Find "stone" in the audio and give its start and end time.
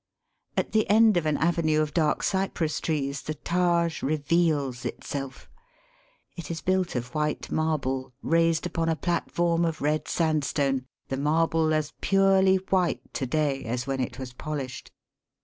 10.43-10.87